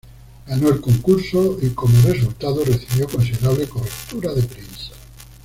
Ganó 0.47 0.69
el 0.69 0.81
concurso 0.81 1.59
y 1.61 1.69
como 1.75 1.95
resultado, 2.01 2.65
recibió 2.65 3.07
considerable 3.07 3.67
cobertura 3.69 4.33
de 4.33 4.41
prensa. 4.41 4.93